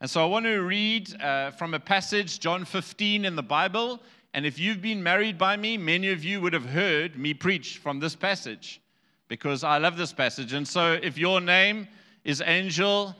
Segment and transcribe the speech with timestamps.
[0.00, 4.00] And so I want to read uh, from a passage, John 15 in the Bible.
[4.32, 7.78] And if you've been married by me, many of you would have heard me preach
[7.78, 8.80] from this passage
[9.26, 10.52] because I love this passage.
[10.52, 11.88] And so if your name
[12.24, 13.16] is Angel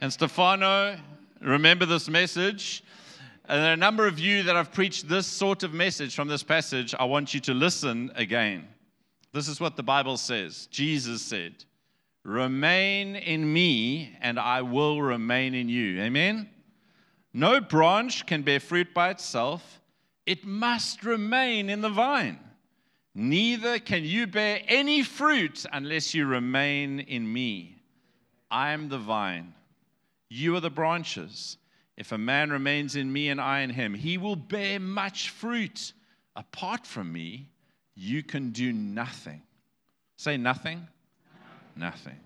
[0.00, 0.96] and Stefano,
[1.40, 2.84] remember this message.
[3.48, 6.28] And there are a number of you that have preached this sort of message from
[6.28, 6.94] this passage.
[6.96, 8.68] I want you to listen again.
[9.32, 10.68] This is what the Bible says.
[10.70, 11.64] Jesus said,
[12.24, 16.00] Remain in me, and I will remain in you.
[16.00, 16.48] Amen?
[17.32, 19.80] No branch can bear fruit by itself,
[20.24, 22.38] it must remain in the vine.
[23.14, 27.82] Neither can you bear any fruit unless you remain in me.
[28.50, 29.54] I am the vine,
[30.28, 31.58] you are the branches.
[31.96, 35.92] If a man remains in me and I in him, he will bear much fruit.
[36.36, 37.50] Apart from me,
[37.94, 39.42] you can do nothing.
[40.16, 40.86] Say nothing
[41.76, 42.18] nothing.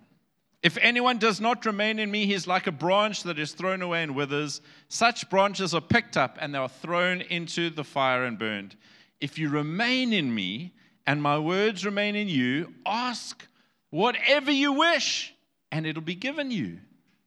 [0.63, 3.83] If anyone does not remain in me, he is like a branch that is thrown
[3.83, 4.61] away and withers.
[4.89, 8.75] Such branches are picked up and they are thrown into the fire and burned.
[9.21, 10.75] If you remain in me
[11.07, 13.47] and my words remain in you, ask
[13.91, 15.35] whatever you wish
[15.71, 16.79] and it'll be given you.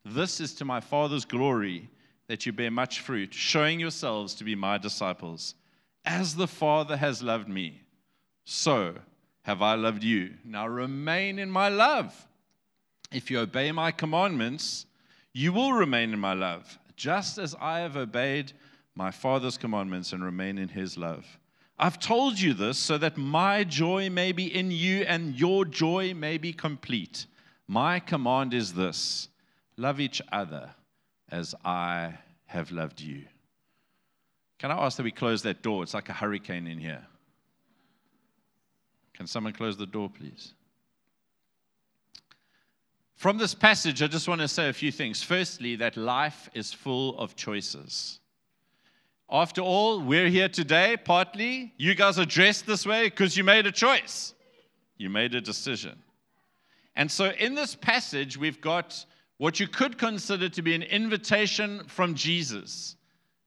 [0.03, 1.89] This is to my Father's glory
[2.27, 5.55] that you bear much fruit, showing yourselves to be my disciples.
[6.05, 7.81] As the Father has loved me,
[8.43, 8.95] so
[9.43, 10.35] have I loved you.
[10.43, 12.27] Now remain in my love.
[13.11, 14.85] If you obey my commandments,
[15.33, 18.53] you will remain in my love, just as I have obeyed
[18.95, 21.25] my Father's commandments and remain in his love.
[21.77, 26.13] I've told you this so that my joy may be in you and your joy
[26.13, 27.25] may be complete.
[27.67, 29.29] My command is this
[29.77, 30.71] love each other
[31.31, 32.15] as I
[32.47, 33.23] have loved you.
[34.57, 35.83] Can I ask that we close that door?
[35.83, 37.05] It's like a hurricane in here.
[39.19, 40.53] Can someone close the door, please?
[43.15, 45.21] From this passage, I just want to say a few things.
[45.21, 48.21] Firstly, that life is full of choices.
[49.29, 51.73] After all, we're here today, partly.
[51.75, 54.33] You guys are dressed this way because you made a choice,
[54.95, 56.01] you made a decision.
[56.95, 59.05] And so, in this passage, we've got
[59.37, 62.95] what you could consider to be an invitation from Jesus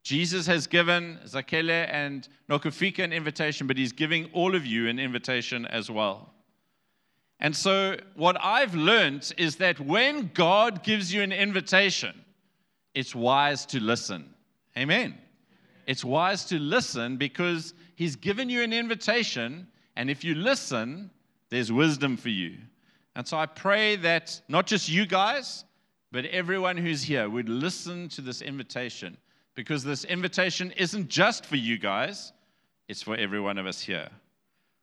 [0.03, 4.99] Jesus has given Zakele and Nokufika an invitation, but he's giving all of you an
[4.99, 6.33] invitation as well.
[7.39, 12.25] And so, what I've learned is that when God gives you an invitation,
[12.95, 14.33] it's wise to listen.
[14.77, 15.19] Amen.
[15.87, 21.11] It's wise to listen because he's given you an invitation, and if you listen,
[21.51, 22.59] there's wisdom for you.
[23.15, 25.65] And so, I pray that not just you guys,
[26.11, 29.17] but everyone who's here would listen to this invitation
[29.55, 32.33] because this invitation isn't just for you guys,
[32.89, 34.09] it's for every one of us here.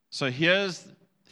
[0.09, 0.87] So here's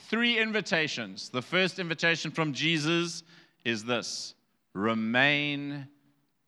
[0.10, 1.30] three invitations.
[1.30, 3.24] The first invitation from Jesus
[3.66, 4.36] is this
[4.74, 5.88] remain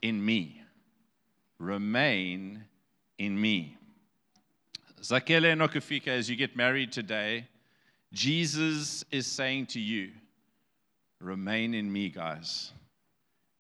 [0.01, 0.61] in me.
[1.57, 2.63] Remain
[3.17, 3.75] in me.
[5.01, 7.47] Zakele Nokufika, as you get married today,
[8.13, 10.11] Jesus is saying to you,
[11.19, 12.71] remain in me, guys.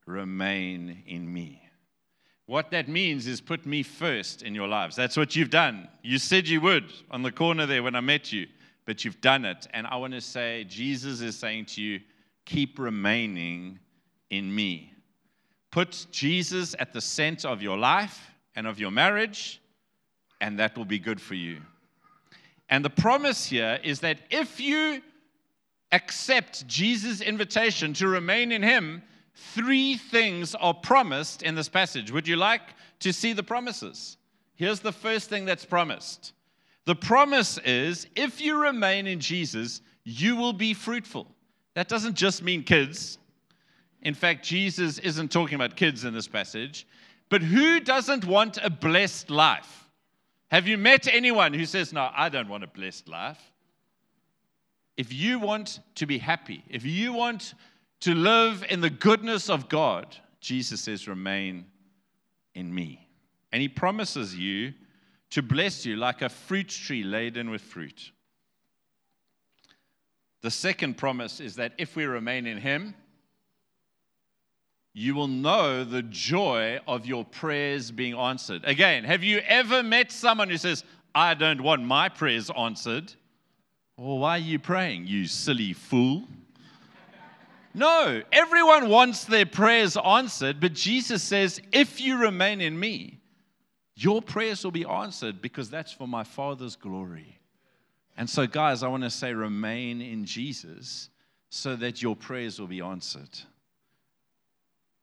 [0.05, 1.61] Remain in me.
[2.49, 4.95] What that means is put me first in your lives.
[4.95, 5.87] That's what you've done.
[6.01, 8.47] You said you would on the corner there when I met you,
[8.85, 9.67] but you've done it.
[9.71, 11.99] And I want to say, Jesus is saying to you,
[12.45, 13.77] keep remaining
[14.31, 14.91] in me.
[15.69, 19.61] Put Jesus at the center of your life and of your marriage,
[20.41, 21.61] and that will be good for you.
[22.67, 25.03] And the promise here is that if you
[25.91, 29.03] accept Jesus' invitation to remain in Him,
[29.39, 32.11] Three things are promised in this passage.
[32.11, 32.61] Would you like
[32.99, 34.17] to see the promises?
[34.55, 36.33] Here's the first thing that's promised
[36.85, 41.27] the promise is if you remain in Jesus, you will be fruitful.
[41.75, 43.17] That doesn't just mean kids.
[44.01, 46.87] In fact, Jesus isn't talking about kids in this passage.
[47.29, 49.87] But who doesn't want a blessed life?
[50.49, 53.39] Have you met anyone who says, No, I don't want a blessed life?
[54.97, 57.53] If you want to be happy, if you want
[58.01, 61.65] to live in the goodness of God, Jesus says, remain
[62.55, 63.07] in me.
[63.51, 64.73] And he promises you
[65.31, 68.11] to bless you like a fruit tree laden with fruit.
[70.41, 72.95] The second promise is that if we remain in him,
[74.93, 78.63] you will know the joy of your prayers being answered.
[78.65, 83.13] Again, have you ever met someone who says, I don't want my prayers answered?
[83.97, 86.23] Well, why are you praying, you silly fool?
[87.79, 93.21] No, everyone wants their prayers answered, but Jesus says, if you remain in me,
[93.95, 97.39] your prayers will be answered because that's for my Father's glory.
[98.17, 101.09] And so, guys, I want to say, remain in Jesus
[101.49, 103.39] so that your prayers will be answered.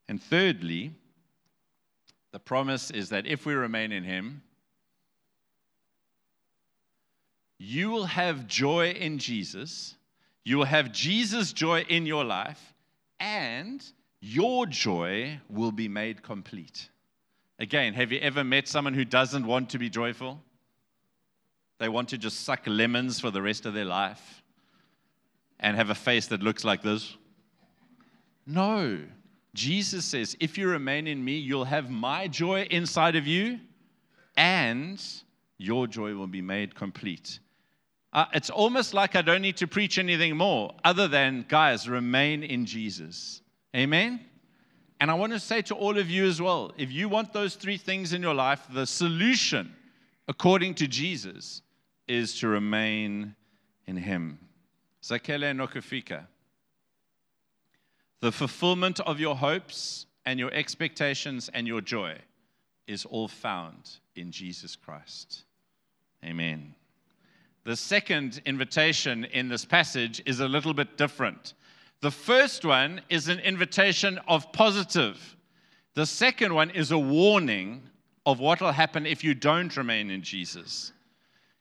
[0.07, 0.93] And thirdly,
[2.37, 4.43] The promise is that if we remain in Him,
[7.59, 9.96] you will have joy in Jesus,
[10.47, 12.73] you will have Jesus' joy in your life,
[13.19, 13.85] and
[14.21, 16.89] your joy will be made complete.
[17.59, 20.41] Again, have you ever met someone who doesn't want to be joyful?
[21.79, 24.45] They want to just suck lemons for the rest of their life
[25.59, 27.17] and have a face that looks like this?
[28.47, 29.01] No.
[29.53, 33.59] Jesus says, if you remain in me, you'll have my joy inside of you,
[34.37, 35.05] and
[35.59, 37.41] your joy will be made complete.
[38.13, 42.43] Uh, it's almost like I don't need to preach anything more other than, guys, remain
[42.43, 43.43] in Jesus.
[43.75, 44.21] Amen?
[45.01, 47.55] And I want to say to all of you as well if you want those
[47.55, 49.75] three things in your life, the solution,
[50.29, 51.63] according to Jesus,
[52.09, 53.35] is to remain
[53.87, 54.39] in Him.
[55.03, 56.27] Zakele Nokufika.
[58.21, 62.17] The fulfillment of your hopes and your expectations and your joy
[62.87, 65.45] is all found in Jesus Christ.
[66.25, 66.76] Amen.
[67.67, 71.55] The second invitation in this passage is a little bit different.
[72.01, 75.37] The first one is an invitation of positive.
[75.95, 77.83] The second one is a warning
[78.25, 80.93] of what will happen if you don't remain in Jesus.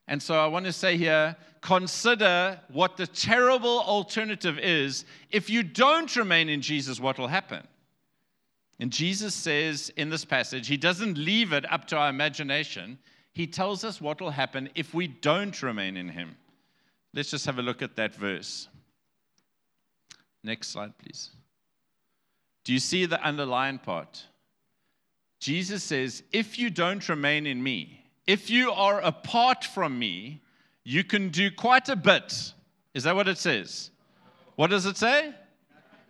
[0.08, 5.06] And so I want to say here consider what the terrible alternative is.
[5.32, 7.66] If you don't remain in Jesus, what will happen?
[8.80, 13.00] And Jesus says in this passage, he doesn't leave it up to our imagination.
[13.36, 16.38] He tells us what will happen if we don't remain in him.
[17.14, 18.70] Let's just have a look at that verse.
[20.42, 21.32] Next slide, please.
[22.64, 24.24] Do you see the underlying part?
[25.42, 30.42] Jesus says, If you don't remain in me, if you are apart from me,
[30.86, 32.54] you can do quite a bit.
[32.94, 33.92] Is that what it says?
[34.56, 35.34] What does it say?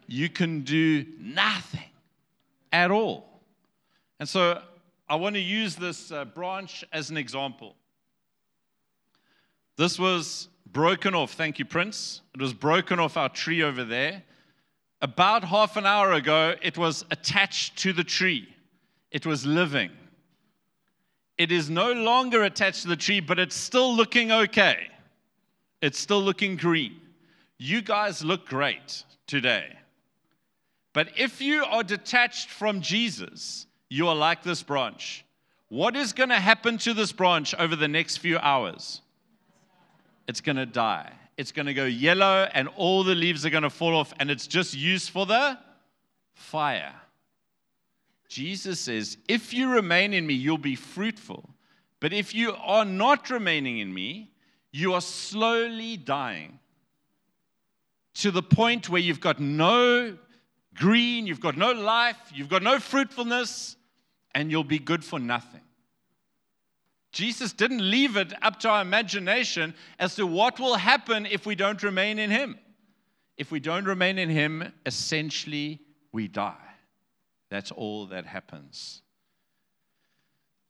[0.05, 1.89] You can do nothing
[2.71, 3.41] at all.
[4.19, 4.61] And so
[5.07, 7.75] I want to use this uh, branch as an example.
[9.77, 11.33] This was broken off.
[11.33, 12.21] Thank you, Prince.
[12.33, 14.23] It was broken off our tree over there.
[15.01, 18.47] About half an hour ago, it was attached to the tree,
[19.11, 19.91] it was living.
[21.37, 24.87] It is no longer attached to the tree, but it's still looking okay.
[25.81, 26.99] It's still looking green.
[27.57, 29.67] You guys look great today.
[30.93, 35.23] But if you are detached from Jesus, you are like this branch.
[35.69, 39.01] What is going to happen to this branch over the next few hours?
[40.27, 41.13] It's going to die.
[41.37, 44.29] It's going to go yellow, and all the leaves are going to fall off, and
[44.29, 45.57] it's just used for the
[46.33, 46.93] fire.
[48.27, 51.49] Jesus says, If you remain in me, you'll be fruitful.
[52.01, 54.29] But if you are not remaining in me,
[54.73, 56.59] you are slowly dying
[58.15, 60.17] to the point where you've got no
[60.73, 63.77] green, you've got no life, you've got no fruitfulness,
[64.35, 65.61] and you'll be good for nothing.
[67.13, 71.55] Jesus didn't leave it up to our imagination as to what will happen if we
[71.55, 72.59] don't remain in Him.
[73.37, 75.79] If we don't remain in Him, essentially
[76.11, 76.53] we die.
[77.49, 79.01] That's all that happens.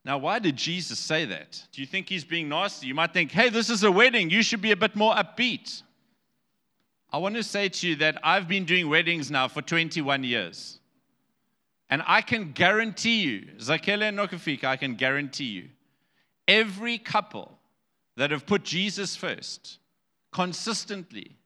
[0.04, 1.64] Now, why did Jesus say that?
[1.72, 2.86] Do you think he's being nasty?
[2.86, 4.30] You might think, hey, this is a wedding.
[4.30, 5.82] You should be a bit more upbeat.
[7.12, 10.80] I want to say to you that I've been doing weddings now for 21 years.
[11.90, 15.70] And I can guarantee you, Zakele and Nokufika, I can guarantee you,
[16.48, 17.58] every couple
[18.18, 19.78] that have put Jesus first
[20.32, 21.38] consistently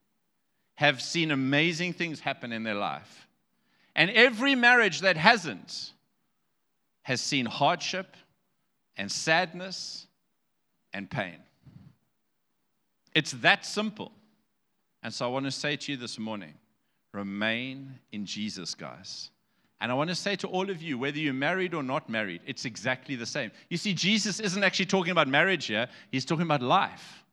[0.75, 3.27] have seen amazing things happen in their life.
[3.95, 5.91] And every marriage that hasn't
[7.03, 8.15] has seen hardship
[8.95, 10.07] and sadness
[10.93, 11.37] and pain.
[13.13, 14.11] It's that simple.
[15.03, 16.53] And so I want to say to you this morning
[17.13, 19.31] remain in Jesus, guys.
[19.81, 22.41] And I want to say to all of you, whether you're married or not married,
[22.45, 23.51] it's exactly the same.
[23.69, 27.23] You see, Jesus isn't actually talking about marriage here, he's talking about life.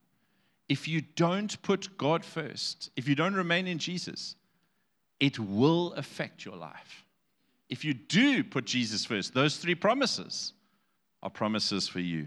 [0.69, 4.37] If you don't put God first, if you don't remain in Jesus,
[5.19, 7.05] it will affect your life.
[7.69, 10.53] If you do put Jesus first, those three promises
[11.23, 12.27] are promises for you.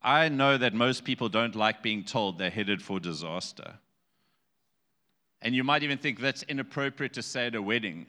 [0.00, 3.74] I know that most people don't like being told they're headed for disaster.
[5.42, 8.06] And you might even think that's inappropriate to say at a wedding.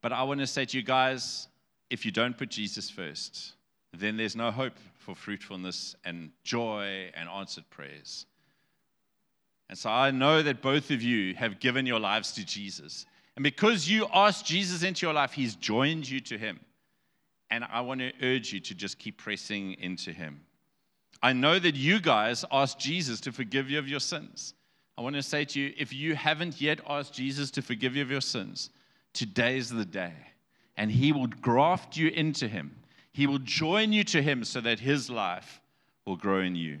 [0.00, 1.48] But I want to say to you guys
[1.90, 3.52] if you don't put Jesus first,
[3.92, 8.24] then there's no hope for fruitfulness and joy and answered prayers.
[9.68, 13.04] And so I know that both of you have given your lives to Jesus.
[13.36, 16.60] And because you asked Jesus into your life, he's joined you to him.
[17.50, 20.40] And I want to urge you to just keep pressing into him.
[21.22, 24.54] I know that you guys asked Jesus to forgive you of your sins.
[24.96, 28.02] I want to say to you if you haven't yet asked Jesus to forgive you
[28.02, 28.70] of your sins,
[29.12, 30.12] today's the day.
[30.76, 32.74] and He will graft you into Him.
[33.12, 35.60] He will join you to Him so that His life
[36.06, 36.80] will grow in you.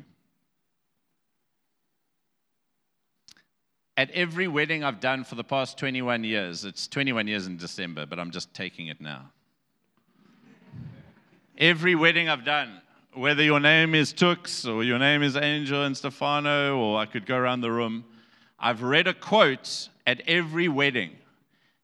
[3.96, 8.06] At every wedding I've done for the past 21 years, it's 21 years in December,
[8.06, 9.30] but I'm just taking it now.
[11.58, 12.81] Every wedding I've done,
[13.14, 17.26] whether your name is Tux or your name is Angel and Stefano, or I could
[17.26, 18.04] go around the room,
[18.58, 21.10] I've read a quote at every wedding.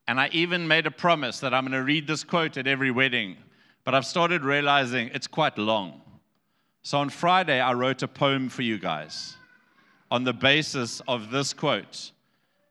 [0.06, 2.90] And I even made a promise that I'm going to read this quote at every
[2.90, 3.36] wedding.
[3.84, 6.00] But I've started realizing it's quite long.
[6.82, 9.36] So on Friday, I wrote a poem for you guys
[10.10, 12.12] on the basis of this quote.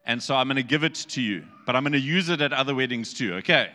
[0.05, 2.41] And so I'm going to give it to you, but I'm going to use it
[2.41, 3.69] at other weddings too, okay?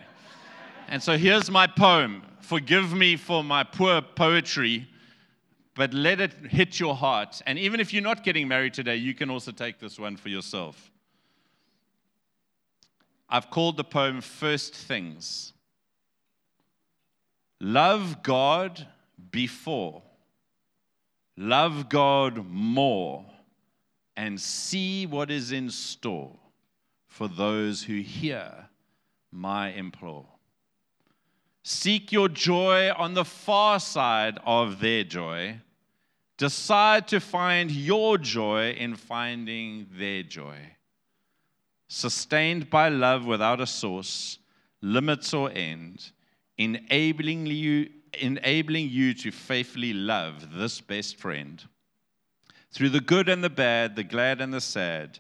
[0.89, 2.23] And so here's my poem.
[2.43, 4.89] Forgive me for my poor poetry,
[5.75, 7.41] but let it hit your heart.
[7.47, 10.29] And even if you're not getting married today, you can also take this one for
[10.29, 10.91] yourself.
[13.29, 15.53] I've called the poem First Things.
[17.61, 18.89] Love God
[19.31, 20.03] before,
[21.37, 23.25] love God more,
[24.17, 26.37] and see what is in store
[27.07, 28.69] for those who hear
[29.31, 30.32] my implore.
[31.65, 35.61] Seek your joy on the far side of their joy.
[36.39, 40.73] Decide to find your joy in finding their joy
[41.93, 44.39] sustained by love without a source,
[44.81, 46.11] limits, or end,
[46.57, 47.87] enabling you,
[48.19, 51.63] enabling you to faithfully love this best friend
[52.71, 55.19] through the good and the bad, the glad and the sad,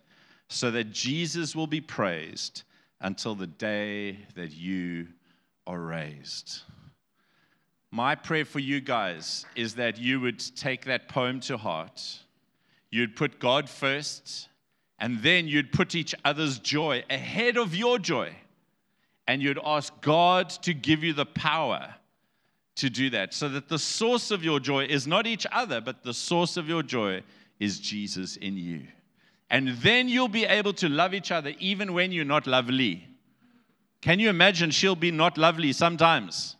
[0.48, 2.62] so that Jesus will be praised
[3.02, 5.08] until the day that you
[5.66, 6.62] are raised.
[7.90, 12.02] My prayer for you guys is that you would take that poem to heart.
[12.90, 14.48] You'd put God first
[14.98, 18.34] and then you'd put each other's joy ahead of your joy.
[19.26, 21.94] And you'd ask God to give you the power
[22.76, 26.02] to do that so that the source of your joy is not each other, but
[26.02, 27.22] the source of your joy
[27.60, 28.86] is Jesus in you.
[29.50, 33.06] And then you'll be able to love each other even when you're not lovely.
[34.02, 36.56] Can you imagine she'll be not lovely sometimes?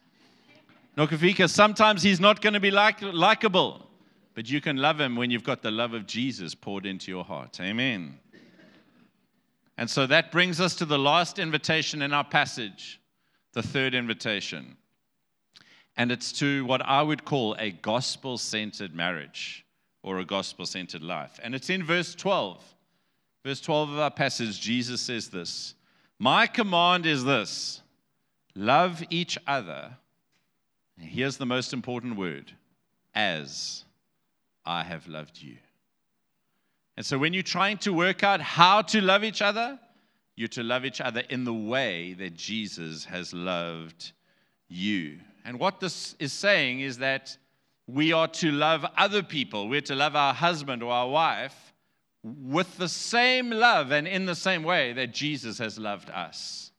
[0.97, 3.89] Nokufika, sometimes he's not going to be like, likable,
[4.35, 7.25] but you can love him when you've got the love of Jesus poured into your
[7.25, 7.61] heart.
[7.61, 8.19] Amen.
[9.77, 13.01] And so that brings us to the last invitation in our passage,
[13.53, 14.77] the third invitation.
[15.97, 19.65] And it's to what I would call a gospel centered marriage
[20.03, 21.41] or a gospel centered life.
[21.43, 22.63] And it's in verse 12.
[23.45, 25.75] Verse 12 of our passage, Jesus says this
[26.23, 27.83] My command is this
[28.55, 29.97] love each other.
[30.97, 32.53] Here's the most important word
[33.13, 33.85] as
[34.65, 35.57] I have loved you.
[36.97, 39.81] And so when you're trying to work out how to love each other,
[40.37, 44.13] you're to love each other in the way that Jesus has loved
[44.69, 45.19] you.
[45.45, 47.37] And what this is saying is that
[47.89, 49.69] we are to love other people.
[49.69, 51.72] We're to love our husband or our wife
[52.23, 56.71] with the same love and in the same way that Jesus has loved us.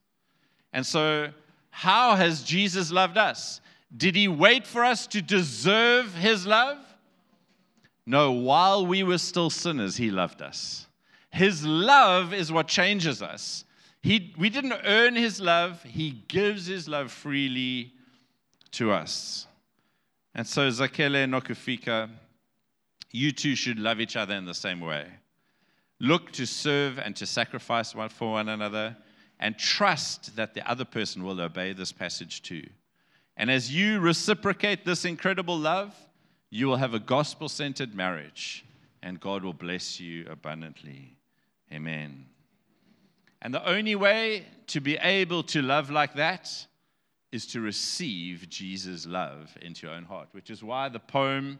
[0.72, 1.30] And so,
[1.70, 3.60] how has Jesus loved us?
[3.96, 6.78] Did he wait for us to deserve his love?
[8.06, 10.86] No, while we were still sinners, He loved us.
[11.30, 13.64] His love is what changes us.
[14.02, 17.92] He, we didn't earn His love, He gives His love freely
[18.72, 19.46] to us.
[20.34, 22.10] And so, Zakele Nokufika,
[23.10, 25.06] you two should love each other in the same way.
[26.00, 28.96] Look to serve and to sacrifice one for one another,
[29.40, 32.64] and trust that the other person will obey this passage too.
[33.36, 35.94] And as you reciprocate this incredible love,
[36.50, 38.64] you will have a gospel centered marriage,
[39.02, 41.16] and God will bless you abundantly.
[41.72, 42.26] Amen.
[43.42, 46.66] And the only way to be able to love like that
[47.32, 51.58] is to receive Jesus' love into your own heart, which is why the poem,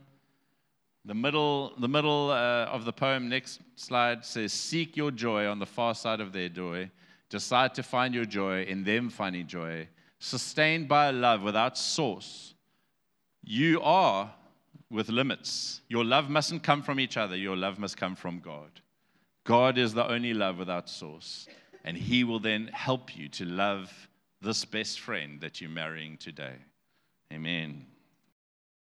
[1.04, 5.58] the middle, the middle uh, of the poem, next slide says, Seek your joy on
[5.58, 6.90] the far side of their joy.
[7.28, 12.54] Decide to find your joy in them finding joy, sustained by a love without source.
[13.42, 14.32] You are
[14.90, 15.80] with limits.
[15.88, 18.70] Your love mustn't come from each other, your love must come from God.
[19.44, 21.46] God is the only love without source,
[21.84, 23.92] and He will then help you to love
[24.40, 26.56] this best friend that you're marrying today.
[27.32, 27.86] Amen.